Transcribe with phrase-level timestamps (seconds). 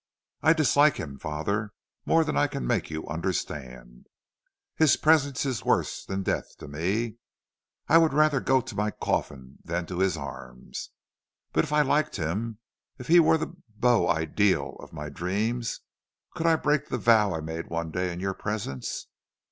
[0.41, 1.73] I dislike him, father,
[2.07, 4.07] more than I can make you understand.
[4.75, 7.17] His presence is worse than death to me;
[7.87, 10.89] I would rather go to my coffin than to his arms.
[11.53, 12.57] But if I liked him,
[12.97, 15.81] if he were the beau ideal of my dreams,
[16.33, 19.05] could I break the vow I made one day in your presence?